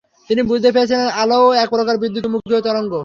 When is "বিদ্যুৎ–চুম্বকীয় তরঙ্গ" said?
1.97-2.93